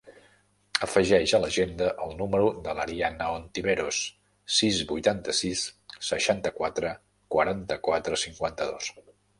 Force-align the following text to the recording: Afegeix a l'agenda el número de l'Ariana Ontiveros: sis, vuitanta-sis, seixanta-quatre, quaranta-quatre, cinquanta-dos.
Afegeix 0.85 1.33
a 1.37 1.39
l'agenda 1.43 1.89
el 2.05 2.15
número 2.21 2.47
de 2.69 2.73
l'Ariana 2.79 3.29
Ontiveros: 3.35 4.01
sis, 4.61 4.81
vuitanta-sis, 4.95 5.67
seixanta-quatre, 6.11 6.97
quaranta-quatre, 7.37 8.25
cinquanta-dos. 8.29 8.93